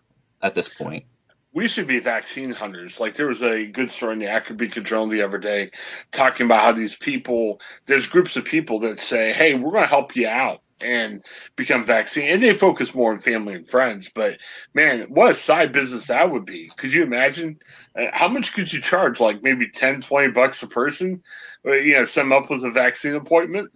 at 0.42 0.56
this 0.56 0.74
point. 0.74 1.06
We 1.54 1.68
should 1.68 1.88
be 1.88 2.00
vaccine 2.00 2.52
hunters. 2.52 3.00
Like 3.00 3.16
there 3.16 3.28
was 3.28 3.42
a 3.42 3.66
good 3.66 3.90
story 3.90 4.14
in 4.14 4.20
the 4.20 4.54
Beacon 4.54 4.84
Journal 4.84 5.08
the 5.08 5.24
other 5.24 5.38
day 5.38 5.72
talking 6.12 6.46
about 6.46 6.64
how 6.64 6.72
these 6.72 6.96
people, 6.96 7.60
there's 7.88 8.06
groups 8.06 8.36
of 8.36 8.46
people 8.46 8.80
that 8.82 9.00
say, 9.00 9.34
"Hey, 9.34 9.56
we're 9.56 9.72
going 9.72 9.84
to 9.84 9.88
help 9.88 10.16
you 10.16 10.28
out." 10.28 10.62
and 10.82 11.24
become 11.56 11.84
vaccine 11.84 12.30
and 12.30 12.44
they 12.44 12.54
focus 12.54 12.94
more 12.94 13.12
on 13.12 13.20
family 13.20 13.56
and 13.56 13.68
friends 13.68 14.12
but 14.14 14.38
man 14.76 15.02
what 15.10 15.32
a 15.32 15.36
side 15.36 15.72
business 15.72 16.08
that 16.08 16.30
would 16.30 16.46
be 16.46 16.70
could 16.78 16.94
you 16.94 17.02
imagine 17.02 17.58
uh, 17.96 18.06
how 18.14 18.28
much 18.28 18.54
could 18.54 18.72
you 18.72 18.80
charge 18.80 19.20
like 19.20 19.42
maybe 19.42 19.68
10 19.68 20.02
20 20.02 20.32
bucks 20.34 20.62
a 20.62 20.68
person 20.68 21.22
uh, 21.66 21.72
you 21.72 21.96
know 21.96 22.06
send 22.06 22.32
them 22.32 22.38
up 22.38 22.50
with 22.50 22.64
a 22.64 22.70
vaccine 22.70 23.16
appointment 23.16 23.72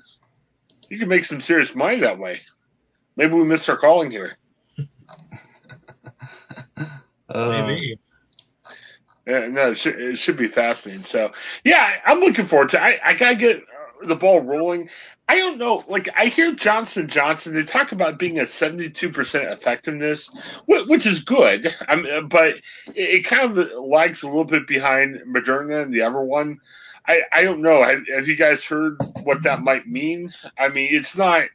you 0.90 1.00
could 1.00 1.10
make 1.10 1.26
some 1.26 1.42
serious 1.42 1.74
money 1.74 2.00
that 2.00 2.20
way 2.20 2.40
maybe 3.16 3.34
we 3.34 3.44
missed 3.44 3.70
our 3.70 3.78
calling 3.78 4.12
here 4.12 4.38
Uh, 7.34 7.66
maybe 7.66 7.98
yeah, 9.26 9.48
no, 9.48 9.72
it 9.72 9.76
should, 9.76 10.00
it 10.00 10.18
should, 10.18 10.38
be 10.38 10.48
fascinating. 10.48 11.04
So, 11.04 11.32
yeah, 11.64 12.00
I'm 12.06 12.20
looking 12.20 12.46
forward 12.46 12.70
to. 12.72 12.82
I, 12.82 12.98
I 13.06 13.14
gotta 13.14 13.36
get 13.36 13.58
uh, 13.58 14.08
the 14.08 14.16
ball 14.16 14.42
rolling. 14.42 14.90
I 15.30 15.38
don't 15.38 15.58
know. 15.58 15.84
Like 15.88 16.10
I 16.18 16.26
hear 16.26 16.54
Johnson 16.54 17.08
Johnson, 17.08 17.54
they 17.54 17.64
talk 17.64 17.92
about 17.92 18.20
being 18.20 18.40
a 18.40 18.48
seventy-two 18.48 19.12
percent 19.12 19.50
effectiveness, 19.50 20.30
which 20.66 21.06
is 21.06 21.22
good. 21.22 21.74
I'm, 21.88 22.06
uh, 22.06 22.22
but 22.22 22.56
it 22.96 23.24
kind 23.26 23.58
of 23.58 23.72
lags 23.80 24.24
a 24.24 24.28
little 24.28 24.44
bit 24.44 24.68
behind 24.68 25.22
Moderna 25.28 25.84
and 25.84 25.94
the 25.94 26.02
other 26.02 26.22
one. 26.22 26.60
I, 27.08 27.22
I 27.34 27.44
don't 27.44 27.62
know. 27.62 27.84
Have, 27.84 28.02
have 28.14 28.28
you 28.28 28.36
guys 28.36 28.64
heard 28.64 28.98
what 29.24 29.44
that 29.44 29.62
might 29.62 29.88
mean? 29.88 30.34
I 30.58 30.68
mean, 30.68 30.94
it's 30.94 31.16
not 31.16 31.46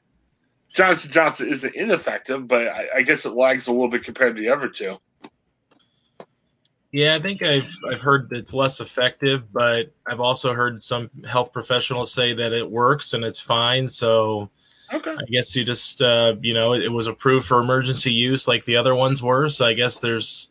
Johnson 0.77 1.11
Johnson 1.11 1.49
isn't 1.49 1.75
ineffective, 1.75 2.47
but 2.47 2.69
I, 2.69 2.87
I 2.97 3.03
guess 3.03 3.25
it 3.25 3.33
lags 3.33 3.67
a 3.67 3.73
little 3.73 3.89
bit 3.89 4.05
compared 4.05 4.37
to 4.37 4.43
the 4.43 4.51
other 4.51 4.69
two. 4.69 4.99
Yeah, 6.93 7.15
I 7.15 7.19
think 7.19 7.43
I've 7.43 7.75
I've 7.91 8.03
heard 8.03 8.31
it's 8.31 8.53
less 8.53 8.81
effective, 8.81 9.51
but 9.53 9.93
I've 10.07 10.21
also 10.21 10.53
heard 10.53 10.83
some 10.83 11.11
health 11.27 11.53
professionals 11.53 12.13
say 12.13 12.35
that 12.35 12.53
it 12.53 12.71
works 12.71 13.15
and 13.15 13.25
it's 13.25 13.41
fine. 13.41 13.89
So 13.89 14.51
okay. 14.93 15.13
I 15.13 15.25
guess 15.31 15.57
you 15.57 15.65
just 15.65 16.03
uh, 16.03 16.37
you 16.43 16.53
know 16.53 16.75
it, 16.75 16.83
it 16.83 16.93
was 16.93 17.07
approved 17.07 17.47
for 17.47 17.59
emergency 17.59 18.13
use 18.13 18.47
like 18.47 18.67
the 18.67 18.77
other 18.77 18.95
ones 18.95 19.23
were. 19.23 19.49
So 19.49 19.65
I 19.65 19.73
guess 19.73 20.01
there's 20.01 20.51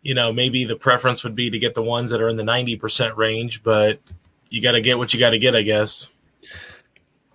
you 0.00 0.14
know 0.14 0.32
maybe 0.32 0.64
the 0.64 0.76
preference 0.76 1.22
would 1.22 1.34
be 1.34 1.50
to 1.50 1.58
get 1.58 1.74
the 1.74 1.82
ones 1.82 2.10
that 2.12 2.22
are 2.22 2.30
in 2.30 2.36
the 2.36 2.44
ninety 2.44 2.76
percent 2.76 3.14
range, 3.18 3.62
but 3.62 4.00
you 4.48 4.62
got 4.62 4.72
to 4.72 4.80
get 4.80 4.96
what 4.96 5.12
you 5.12 5.20
got 5.20 5.30
to 5.30 5.38
get, 5.38 5.54
I 5.54 5.62
guess. 5.62 6.08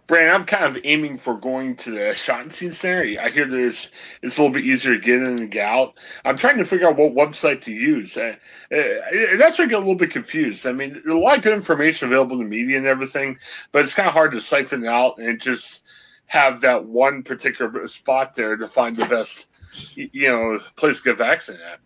Brand, 0.08 0.30
I'm 0.30 0.46
kind 0.46 0.64
of 0.64 0.80
aiming 0.86 1.18
for 1.18 1.34
going 1.34 1.76
to 1.78 1.92
the 1.92 2.14
Schottenstein 2.14 2.74
Center. 2.74 3.20
I 3.20 3.30
hear 3.30 3.46
there's 3.46 3.90
it's 4.22 4.38
a 4.38 4.42
little 4.42 4.54
bit 4.54 4.64
easier 4.64 4.94
to 4.94 5.02
get 5.02 5.16
in 5.16 5.40
and 5.40 5.50
get 5.50 5.66
out. 5.66 5.96
I'm 6.26 6.36
trying 6.36 6.58
to 6.58 6.66
figure 6.66 6.88
out 6.88 6.98
what 6.98 7.16
website 7.16 7.62
to 7.64 7.72
use. 7.72 8.16
Uh, 8.16 8.36
uh, 8.72 9.38
that's 9.38 9.58
where 9.58 9.66
I 9.66 9.70
get 9.70 9.78
a 9.78 9.80
little 9.80 9.96
bit 9.96 10.12
confused. 10.12 10.68
I 10.68 10.74
mean, 10.74 11.02
a 11.10 11.14
lot 11.14 11.38
of 11.38 11.44
good 11.44 11.54
information 11.54 12.08
available 12.08 12.36
in 12.40 12.44
the 12.44 12.50
media 12.50 12.78
and 12.78 12.86
everything, 12.86 13.40
but 13.72 13.84
it's 13.84 13.96
kind 13.96 14.08
of 14.08 14.14
hard 14.14 14.32
to 14.34 14.42
siphon 14.42 14.86
out 14.86 15.18
and 15.18 15.42
just 15.42 15.84
have 16.28 16.62
that 16.62 16.86
one 16.86 17.24
particular 17.24 17.88
spot 17.88 18.36
there 18.36 18.56
to 18.58 18.68
find 18.68 18.96
the 18.96 19.06
best, 19.06 19.48
you 19.96 20.28
know, 20.28 20.60
place 20.76 21.02
to 21.02 21.10
get 21.10 21.18
vaccinated 21.18 21.66
at. 21.66 21.80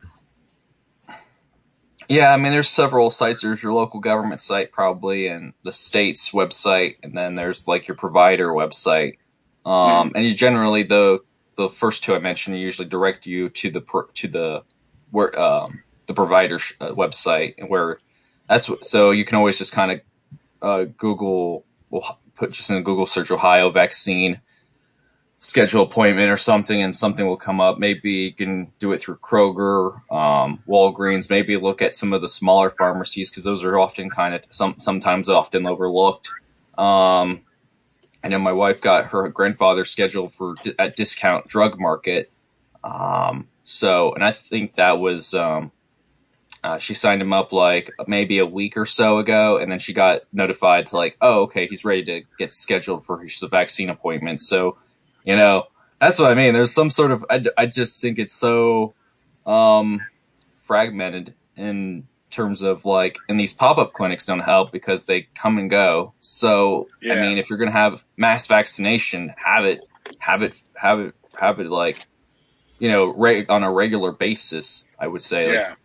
Yeah, 2.09 2.33
I 2.33 2.37
mean, 2.37 2.51
there's 2.51 2.67
several 2.67 3.11
sites. 3.11 3.41
There's 3.41 3.61
your 3.61 3.71
local 3.71 3.99
government 3.99 4.41
site, 4.41 4.71
probably, 4.71 5.27
and 5.27 5.53
the 5.63 5.71
state's 5.71 6.31
website, 6.31 6.95
and 7.03 7.15
then 7.15 7.35
there's 7.35 7.67
like 7.67 7.87
your 7.87 7.95
provider 7.95 8.49
website. 8.49 9.17
Um, 9.63 10.09
mm. 10.09 10.11
And 10.15 10.25
you 10.25 10.33
generally 10.33 10.81
the 10.81 11.19
the 11.55 11.69
first 11.69 12.03
two 12.03 12.15
I 12.15 12.19
mentioned 12.19 12.59
usually 12.59 12.87
direct 12.87 13.27
you 13.27 13.49
to 13.49 13.69
the 13.69 13.81
to 14.15 14.27
the 14.27 14.63
where 15.11 15.39
um, 15.39 15.83
the 16.07 16.15
provider 16.15 16.55
uh, 16.81 16.87
website, 16.87 17.69
where 17.69 17.99
that's 18.49 18.71
so 18.81 19.11
you 19.11 19.23
can 19.23 19.37
always 19.37 19.59
just 19.59 19.71
kind 19.71 19.91
of 19.91 20.01
uh, 20.63 20.85
Google. 20.97 21.63
We'll 21.91 22.03
put 22.35 22.51
just 22.51 22.71
in 22.71 22.77
a 22.77 22.81
Google 22.81 23.05
search 23.05 23.29
Ohio 23.29 23.69
vaccine 23.69 24.41
schedule 25.39 25.83
appointment 25.83 26.29
or 26.29 26.35
something 26.35 26.81
and 26.81 26.93
something 26.93 27.25
will 27.25 27.37
come 27.37 27.61
up. 27.61 27.79
Maybe 27.79 28.11
you 28.11 28.33
can 28.33 28.73
do 28.77 28.91
it 28.91 29.01
through 29.01 29.17
Kroger, 29.17 29.93
um, 30.11 30.61
Walgreens, 30.67 31.29
maybe 31.29 31.55
look 31.55 31.81
at 31.81 31.95
some 31.95 32.11
of 32.11 32.21
the 32.21 32.27
smaller 32.27 32.69
pharmacies 32.69 33.29
because 33.29 33.45
those 33.45 33.63
are 33.63 33.79
often 33.79 34.09
kind 34.09 34.35
of 34.35 34.43
some, 34.49 34.75
sometimes 34.77 35.29
often 35.29 35.65
overlooked. 35.65 36.29
Um, 36.77 37.45
I 38.21 38.27
know 38.27 38.39
my 38.39 38.51
wife 38.51 38.81
got 38.81 39.05
her 39.07 39.29
grandfather 39.29 39.85
scheduled 39.85 40.33
for 40.33 40.55
at 40.77 40.97
discount 40.97 41.47
drug 41.47 41.79
market. 41.79 42.29
Um, 42.83 43.47
so, 43.63 44.13
and 44.13 44.25
I 44.25 44.33
think 44.33 44.75
that 44.75 44.99
was, 44.99 45.33
um, 45.33 45.71
uh, 46.65 46.79
she 46.79 46.93
signed 46.93 47.21
him 47.21 47.31
up 47.31 47.53
like 47.53 47.91
maybe 48.07 48.39
a 48.39 48.45
week 48.45 48.75
or 48.75 48.85
so 48.85 49.19
ago, 49.19 49.57
and 49.57 49.71
then 49.71 49.79
she 49.79 49.93
got 49.93 50.23
notified 50.33 50.87
to 50.87 50.97
like, 50.97 51.15
oh, 51.21 51.43
okay, 51.43 51.67
he's 51.67 51.85
ready 51.85 52.03
to 52.03 52.23
get 52.37 52.51
scheduled 52.51 53.05
for 53.05 53.19
his 53.19 53.39
vaccine 53.49 53.89
appointment. 53.89 54.41
So 54.41 54.77
you 55.23 55.35
know, 55.35 55.65
that's 55.99 56.19
what 56.19 56.31
I 56.31 56.33
mean. 56.33 56.53
There's 56.53 56.73
some 56.73 56.89
sort 56.89 57.11
of 57.11 57.25
I, 57.29 57.43
I 57.57 57.65
just 57.65 58.01
think 58.01 58.19
it's 58.19 58.33
so 58.33 58.93
um 59.45 60.01
fragmented 60.57 61.33
in 61.55 62.07
terms 62.29 62.61
of 62.61 62.85
like 62.85 63.17
and 63.27 63.39
these 63.39 63.53
pop-up 63.53 63.93
clinics 63.93 64.25
don't 64.25 64.39
help 64.39 64.71
because 64.71 65.05
they 65.05 65.23
come 65.35 65.57
and 65.57 65.69
go. 65.69 66.13
So 66.19 66.87
yeah. 67.01 67.15
I 67.15 67.21
mean 67.21 67.37
if 67.37 67.49
you're 67.49 67.57
going 67.57 67.71
to 67.71 67.77
have 67.77 68.03
mass 68.17 68.47
vaccination, 68.47 69.33
have 69.43 69.65
it 69.65 69.81
have 70.19 70.41
it 70.41 70.61
have 70.75 70.99
it 70.99 71.15
have 71.37 71.59
it 71.59 71.69
like 71.69 72.05
you 72.79 72.89
know, 72.89 73.07
re- 73.07 73.45
on 73.47 73.63
a 73.63 73.71
regular 73.71 74.13
basis, 74.13 74.87
I 74.97 75.07
would 75.07 75.21
say 75.21 75.51
yeah. 75.51 75.69
like 75.69 75.77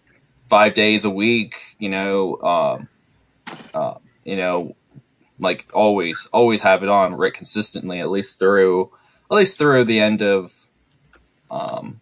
5 0.48 0.74
days 0.74 1.04
a 1.04 1.10
week, 1.10 1.56
you 1.78 1.88
know, 1.88 2.40
um 2.40 2.88
uh, 3.74 3.94
you 4.24 4.36
know, 4.36 4.76
like 5.40 5.68
always 5.74 6.28
always 6.32 6.62
have 6.62 6.82
it 6.82 6.88
on 6.88 7.14
right 7.14 7.34
consistently 7.34 8.00
at 8.00 8.10
least 8.10 8.38
through 8.38 8.92
at 9.34 9.38
least 9.38 9.58
through 9.58 9.82
the 9.84 9.98
end 9.98 10.22
of 10.22 10.66
um, 11.50 12.00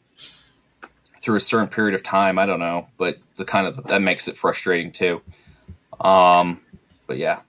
through 1.22 1.36
a 1.36 1.40
certain 1.40 1.68
period 1.68 1.94
of 1.94 2.02
time. 2.02 2.38
I 2.38 2.44
don't 2.44 2.60
know, 2.60 2.88
but 2.98 3.16
the 3.36 3.44
kind 3.46 3.66
of 3.66 3.86
that 3.86 4.02
makes 4.02 4.28
it 4.28 4.36
frustrating 4.36 4.92
too. 4.92 5.22
Um, 5.98 6.60
but 7.06 7.16
yeah. 7.16 7.40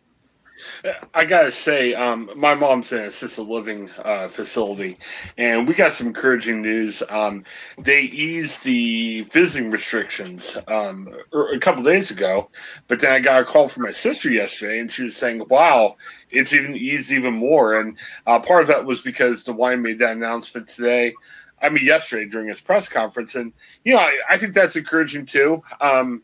I 1.14 1.26
gotta 1.26 1.52
say, 1.52 1.94
um, 1.94 2.30
my 2.36 2.56
mom's 2.56 2.92
in 2.92 3.00
an 3.00 3.06
assisted 3.06 3.44
living 3.44 3.90
uh, 4.04 4.28
facility, 4.28 4.98
and 5.38 5.68
we 5.68 5.74
got 5.74 5.94
some 5.94 6.08
encouraging 6.08 6.62
news. 6.62 7.02
Um, 7.10 7.46
they 7.78 8.02
eased 8.02 8.64
the 8.64 9.22
visiting 9.32 9.72
restrictions 9.72 10.58
um, 10.68 11.10
er, 11.34 11.54
a 11.54 11.60
couple 11.60 11.84
days 11.84 12.12
ago, 12.12 12.50
but 12.88 13.00
then 13.00 13.14
I 13.14 13.20
got 13.20 13.42
a 13.42 13.46
call 13.46 13.68
from 13.68 13.84
my 13.84 13.92
sister 13.92 14.30
yesterday, 14.32 14.80
and 14.80 14.92
she 14.92 15.04
was 15.04 15.16
saying, 15.16 15.44
"Wow, 15.50 15.96
it's 16.30 16.54
even 16.54 16.76
eased 16.76 17.12
even 17.12 17.34
more." 17.34 17.80
And 17.80 17.98
uh, 18.28 18.40
part 18.40 18.64
of 18.64 18.68
that 18.68 18.86
was 18.86 19.02
because 19.02 19.44
DeWine 19.44 19.82
made 19.82 20.00
that 20.00 20.12
announcement 20.12 20.68
today. 20.68 21.14
I 21.62 21.70
mean, 21.70 21.86
yesterday 21.86 22.30
during 22.30 22.50
his 22.50 22.62
press 22.62 22.90
conference, 22.90 23.36
and 23.36 23.54
you 23.84 23.94
know, 23.94 24.02
I, 24.02 24.18
I 24.30 24.38
think 24.38 24.54
that's 24.54 24.76
encouraging 24.76 25.26
too. 25.26 25.62
Um, 25.80 26.24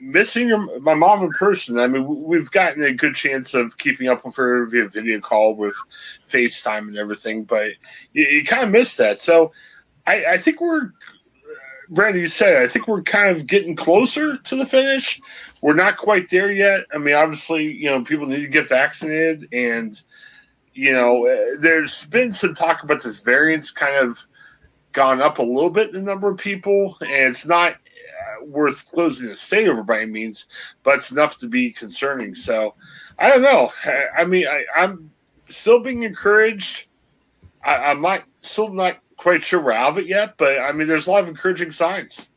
missing 0.00 0.50
my 0.80 0.94
mom 0.94 1.22
in 1.22 1.30
person. 1.30 1.78
I 1.78 1.86
mean, 1.86 2.06
we've 2.24 2.50
gotten 2.50 2.82
a 2.82 2.92
good 2.92 3.14
chance 3.14 3.54
of 3.54 3.78
keeping 3.78 4.08
up 4.08 4.24
with 4.24 4.36
her 4.36 4.66
via 4.66 4.88
video 4.88 5.20
call 5.20 5.54
with 5.54 5.74
FaceTime 6.28 6.88
and 6.88 6.96
everything, 6.96 7.44
but 7.44 7.72
you, 8.12 8.24
you 8.24 8.44
kind 8.44 8.64
of 8.64 8.70
miss 8.70 8.96
that. 8.96 9.18
So 9.18 9.52
I, 10.06 10.24
I 10.24 10.38
think 10.38 10.60
we're, 10.60 10.92
Brandon, 11.90 12.20
you 12.20 12.28
said, 12.28 12.62
I 12.62 12.68
think 12.68 12.86
we're 12.86 13.02
kind 13.02 13.34
of 13.34 13.46
getting 13.46 13.74
closer 13.74 14.36
to 14.36 14.56
the 14.56 14.66
finish. 14.66 15.20
We're 15.62 15.74
not 15.74 15.96
quite 15.96 16.30
there 16.30 16.52
yet. 16.52 16.84
I 16.92 16.98
mean, 16.98 17.14
obviously, 17.14 17.64
you 17.72 17.86
know, 17.86 18.02
people 18.02 18.26
need 18.26 18.42
to 18.42 18.48
get 18.48 18.68
vaccinated, 18.68 19.48
and 19.52 20.00
you 20.74 20.92
know, 20.92 21.26
uh, 21.26 21.56
there's 21.58 22.04
been 22.06 22.32
some 22.32 22.54
talk 22.54 22.82
about 22.84 23.02
this 23.02 23.20
variant's 23.20 23.70
kind 23.70 23.96
of 23.96 24.18
gone 24.92 25.20
up 25.20 25.38
a 25.38 25.42
little 25.42 25.70
bit 25.70 25.88
in 25.88 25.94
the 25.94 26.00
number 26.02 26.30
of 26.30 26.38
people, 26.38 26.96
and 27.00 27.30
it's 27.30 27.46
not 27.46 27.76
worth 28.42 28.88
closing 28.90 29.28
the 29.28 29.36
state 29.36 29.68
over 29.68 29.82
by 29.82 30.00
any 30.00 30.10
means, 30.10 30.46
but 30.82 30.96
it's 30.96 31.10
enough 31.10 31.38
to 31.38 31.48
be 31.48 31.70
concerning. 31.70 32.34
So 32.34 32.74
I 33.18 33.28
don't 33.28 33.42
know. 33.42 33.72
I, 33.84 34.06
I 34.18 34.24
mean, 34.24 34.46
I, 34.46 34.64
I'm 34.74 35.10
still 35.48 35.80
being 35.80 36.02
encouraged, 36.02 36.86
I, 37.64 37.76
I'm 37.76 38.00
not 38.00 38.24
still 38.42 38.72
not 38.72 38.98
quite 39.16 39.44
sure 39.44 39.60
we're 39.60 39.72
out 39.72 39.90
of 39.90 39.98
it 39.98 40.06
yet, 40.06 40.34
but 40.36 40.58
I 40.58 40.72
mean, 40.72 40.88
there's 40.88 41.06
a 41.06 41.10
lot 41.10 41.22
of 41.22 41.28
encouraging 41.28 41.70
signs 41.70 42.28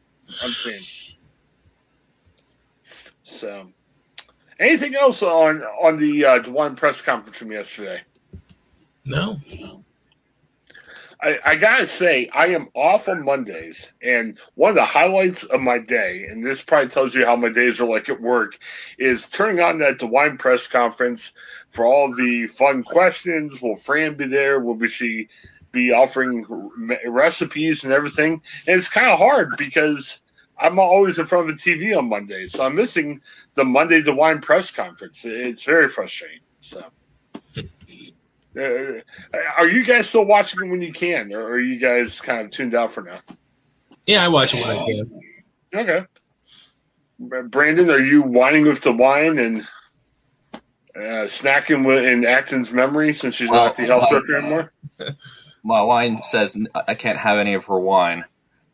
I'm 0.43 0.51
seeing. 0.51 0.81
So, 3.23 3.67
anything 4.59 4.95
else 4.95 5.23
on 5.23 5.63
on 5.63 5.97
the 5.97 6.25
uh, 6.25 6.39
DeWine 6.39 6.75
press 6.75 7.01
conference 7.01 7.37
from 7.37 7.51
yesterday? 7.51 8.01
No. 9.05 9.39
I, 11.23 11.37
I, 11.45 11.55
gotta 11.55 11.85
say, 11.85 12.29
I 12.33 12.47
am 12.47 12.69
off 12.73 13.07
on 13.07 13.23
Mondays, 13.23 13.93
and 14.01 14.39
one 14.55 14.69
of 14.69 14.75
the 14.75 14.85
highlights 14.85 15.43
of 15.43 15.61
my 15.61 15.77
day, 15.77 16.25
and 16.25 16.45
this 16.45 16.63
probably 16.63 16.89
tells 16.89 17.13
you 17.13 17.25
how 17.25 17.35
my 17.35 17.49
days 17.49 17.79
are 17.79 17.87
like 17.87 18.09
at 18.09 18.21
work, 18.21 18.57
is 18.97 19.27
turning 19.27 19.59
on 19.59 19.77
that 19.79 19.99
DeWine 19.99 20.39
press 20.39 20.67
conference 20.67 21.31
for 21.69 21.85
all 21.85 22.13
the 22.15 22.47
fun 22.47 22.83
questions. 22.83 23.61
Will 23.61 23.75
Fran 23.75 24.15
be 24.15 24.25
there? 24.25 24.59
Will 24.59 24.87
she 24.87 25.27
be 25.71 25.91
offering 25.91 26.45
recipes 27.05 27.83
and 27.83 27.93
everything? 27.93 28.41
And 28.67 28.77
it's 28.77 28.89
kind 28.89 29.11
of 29.11 29.19
hard 29.19 29.55
because 29.57 30.21
I'm 30.57 30.79
always 30.79 31.19
in 31.19 31.27
front 31.27 31.49
of 31.49 31.57
the 31.57 31.61
TV 31.61 31.95
on 31.95 32.09
Mondays, 32.09 32.53
so 32.53 32.65
I'm 32.65 32.75
missing 32.75 33.21
the 33.53 33.63
Monday 33.63 34.01
DeWine 34.01 34.41
press 34.41 34.71
conference. 34.71 35.23
It's 35.23 35.63
very 35.63 35.87
frustrating. 35.87 36.39
So. 36.61 36.83
Uh, 38.57 39.01
are 39.57 39.69
you 39.69 39.85
guys 39.85 40.09
still 40.09 40.25
watching 40.25 40.69
when 40.69 40.81
you 40.81 40.91
can, 40.91 41.33
or 41.33 41.43
are 41.43 41.59
you 41.59 41.79
guys 41.79 42.19
kind 42.19 42.41
of 42.41 42.51
tuned 42.51 42.75
out 42.75 42.91
for 42.91 43.01
now? 43.01 43.19
Yeah, 44.05 44.23
I 44.23 44.27
watch 44.27 44.53
it 44.53 44.61
when 44.61 44.77
I 44.77 44.85
can. 44.85 45.21
Okay. 45.73 46.05
Brandon, 47.19 47.89
are 47.89 47.99
you 47.99 48.21
whining 48.23 48.65
with 48.65 48.81
the 48.81 48.91
wine 48.91 49.37
and 49.39 49.61
uh, 50.95 51.27
snacking 51.27 51.85
with, 51.85 52.03
in 52.03 52.25
Acton's 52.25 52.71
memory 52.71 53.13
since 53.13 53.35
she's 53.35 53.49
well, 53.49 53.65
not 53.65 53.77
the 53.77 53.85
health 53.85 54.09
director 54.09 54.37
anymore? 54.37 54.73
My 55.63 55.81
wine 55.81 56.21
says 56.23 56.57
I 56.87 56.95
can't 56.95 57.19
have 57.19 57.37
any 57.37 57.53
of 57.53 57.65
her 57.65 57.79
wine. 57.79 58.25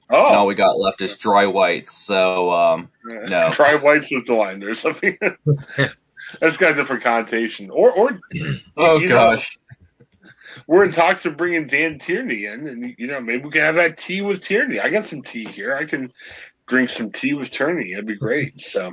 Oh, 0.10 0.28
and 0.28 0.36
all 0.38 0.48
we 0.48 0.56
got 0.56 0.80
left 0.80 1.02
is 1.02 1.18
dry 1.18 1.46
whites. 1.46 1.92
So 1.92 2.50
um, 2.52 2.90
no, 3.04 3.50
dry 3.52 3.76
whites 3.76 4.10
with 4.10 4.26
DeWine 4.26 4.64
or 4.64 4.74
something. 4.74 5.18
That's 6.40 6.56
got 6.56 6.72
a 6.72 6.76
different 6.76 7.04
connotation. 7.04 7.70
Or, 7.70 7.92
or 7.92 8.20
oh 8.78 9.06
gosh, 9.06 9.60
we're 10.66 10.86
in 10.86 10.92
talks 10.92 11.26
of 11.26 11.38
bringing 11.38 11.68
Dan 11.68 12.00
Tierney 12.00 12.46
in, 12.46 12.68
and 12.68 12.96
you 12.98 13.08
know 13.08 13.20
maybe 13.20 13.44
we 13.46 13.52
can 13.52 13.62
have 13.62 13.76
that 13.76 13.98
tea 13.98 14.22
with 14.22 14.42
Tierney. 14.42 14.80
I 14.80 14.90
got 14.90 15.06
some 15.06 15.22
tea 15.22 15.46
here. 15.46 15.76
I 15.76 15.86
can 15.86 16.12
drink 16.68 16.90
some 16.90 17.12
tea 17.12 17.34
with 17.34 17.52
Tierney. 17.52 17.92
That'd 17.92 18.06
be 18.06 18.16
great. 18.16 18.60
So, 18.60 18.92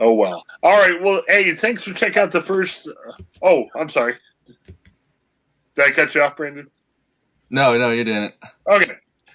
oh 0.00 0.14
well. 0.14 0.44
All 0.62 0.78
right. 0.78 1.00
Well, 1.00 1.22
hey, 1.28 1.54
thanks 1.54 1.84
for 1.84 1.92
checking 1.92 2.22
out 2.22 2.32
the 2.32 2.42
first. 2.42 2.88
Uh, 2.88 3.12
oh, 3.42 3.64
I'm 3.74 3.88
sorry. 3.88 4.16
Did 5.74 5.86
I 5.86 5.90
cut 5.90 6.14
you 6.14 6.22
off, 6.22 6.36
Brandon? 6.36 6.68
No, 7.50 7.76
no, 7.76 7.90
you 7.90 8.04
didn't. 8.04 8.34
Okay, 8.66 8.94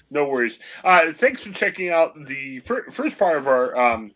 no 0.09 0.27
worries. 0.27 0.59
Uh, 0.83 1.11
thanks 1.13 1.43
for 1.43 1.51
checking 1.51 1.89
out 1.89 2.13
the 2.25 2.59
fir- 2.61 2.89
first 2.91 3.17
part 3.17 3.37
of 3.37 3.47
our 3.47 3.77
um, 3.77 4.11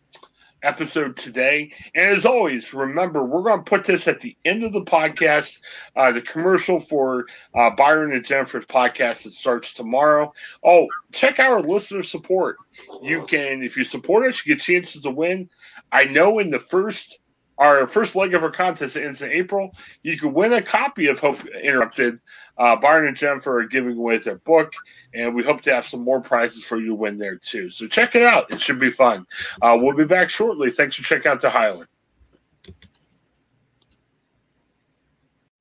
episode 0.62 1.16
today. 1.16 1.72
And 1.94 2.10
as 2.10 2.24
always, 2.24 2.72
remember, 2.74 3.24
we're 3.24 3.42
going 3.42 3.58
to 3.58 3.64
put 3.64 3.84
this 3.84 4.08
at 4.08 4.20
the 4.20 4.36
end 4.44 4.62
of 4.62 4.72
the 4.72 4.82
podcast, 4.82 5.60
uh, 5.96 6.12
the 6.12 6.22
commercial 6.22 6.80
for 6.80 7.26
uh, 7.54 7.70
Byron 7.70 8.12
and 8.12 8.24
Jennifer's 8.24 8.66
podcast 8.66 9.24
that 9.24 9.32
starts 9.32 9.72
tomorrow. 9.74 10.32
Oh, 10.64 10.86
check 11.12 11.38
our 11.38 11.60
listener 11.60 12.02
support. 12.02 12.56
You 13.02 13.26
can, 13.26 13.62
if 13.62 13.76
you 13.76 13.84
support 13.84 14.28
us, 14.28 14.44
you 14.44 14.54
get 14.54 14.62
chances 14.62 15.02
to 15.02 15.10
win. 15.10 15.48
I 15.90 16.04
know 16.04 16.38
in 16.38 16.50
the 16.50 16.60
first 16.60 17.18
our 17.62 17.86
first 17.86 18.16
leg 18.16 18.34
of 18.34 18.42
our 18.42 18.50
contest 18.50 18.96
ends 18.96 19.22
in 19.22 19.30
April. 19.30 19.72
You 20.02 20.18
can 20.18 20.32
win 20.32 20.52
a 20.52 20.60
copy 20.60 21.06
of 21.06 21.20
Hope 21.20 21.46
Interrupted. 21.46 22.18
Uh, 22.58 22.74
Byron 22.74 23.06
and 23.06 23.16
Jennifer 23.16 23.60
are 23.60 23.66
giving 23.66 23.96
away 23.96 24.18
their 24.18 24.38
book, 24.38 24.72
and 25.14 25.32
we 25.32 25.44
hope 25.44 25.60
to 25.62 25.72
have 25.72 25.86
some 25.86 26.02
more 26.02 26.20
prizes 26.20 26.64
for 26.64 26.76
you 26.76 26.88
to 26.88 26.94
win 26.94 27.18
there 27.18 27.36
too. 27.36 27.70
So 27.70 27.86
check 27.86 28.16
it 28.16 28.22
out; 28.22 28.50
it 28.52 28.60
should 28.60 28.80
be 28.80 28.90
fun. 28.90 29.26
Uh, 29.62 29.78
we'll 29.80 29.94
be 29.94 30.04
back 30.04 30.28
shortly. 30.28 30.72
Thanks 30.72 30.96
for 30.96 31.04
checking 31.04 31.30
out 31.30 31.40
the 31.40 31.48
Ohioan. 31.48 31.86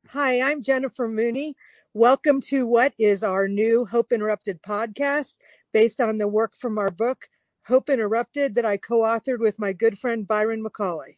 Hi, 0.10 0.42
I'm 0.42 0.64
Jennifer 0.64 1.08
Mooney. 1.08 1.56
Welcome 1.94 2.42
to 2.42 2.66
what 2.66 2.94
is 2.98 3.22
our 3.22 3.48
new 3.48 3.86
Hope 3.86 4.12
Interrupted 4.12 4.64
podcast 4.64 5.38
based 5.72 6.02
on 6.02 6.18
the 6.18 6.28
work 6.28 6.56
from 6.56 6.80
our 6.80 6.90
book, 6.90 7.28
Hope 7.68 7.92
Interrupted, 7.92 8.56
that 8.56 8.66
I 8.66 8.78
co 8.78 9.02
authored 9.02 9.40
with 9.40 9.60
my 9.60 9.72
good 9.72 10.00
friend 10.00 10.28
Byron 10.28 10.64
McCauley. 10.64 11.18